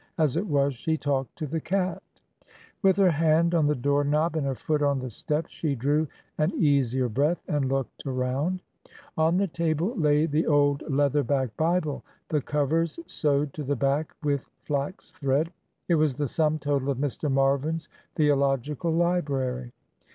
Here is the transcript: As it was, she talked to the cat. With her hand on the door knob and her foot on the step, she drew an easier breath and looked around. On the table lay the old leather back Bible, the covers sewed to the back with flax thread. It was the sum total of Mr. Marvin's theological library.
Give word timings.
As 0.17 0.35
it 0.35 0.47
was, 0.47 0.73
she 0.73 0.97
talked 0.97 1.35
to 1.35 1.45
the 1.45 1.61
cat. 1.61 2.01
With 2.81 2.97
her 2.97 3.11
hand 3.11 3.53
on 3.53 3.67
the 3.67 3.75
door 3.75 4.03
knob 4.03 4.35
and 4.35 4.47
her 4.47 4.55
foot 4.55 4.81
on 4.81 4.97
the 4.97 5.11
step, 5.11 5.45
she 5.47 5.75
drew 5.75 6.07
an 6.39 6.51
easier 6.55 7.07
breath 7.07 7.43
and 7.47 7.69
looked 7.69 8.07
around. 8.07 8.63
On 9.15 9.37
the 9.37 9.45
table 9.45 9.95
lay 9.95 10.25
the 10.25 10.47
old 10.47 10.81
leather 10.89 11.21
back 11.21 11.55
Bible, 11.55 12.03
the 12.29 12.41
covers 12.41 12.97
sewed 13.05 13.53
to 13.53 13.63
the 13.63 13.75
back 13.75 14.11
with 14.23 14.49
flax 14.63 15.11
thread. 15.11 15.51
It 15.87 15.93
was 15.93 16.15
the 16.15 16.27
sum 16.27 16.57
total 16.57 16.89
of 16.89 16.97
Mr. 16.97 17.31
Marvin's 17.31 17.87
theological 18.15 18.89
library. 18.91 19.71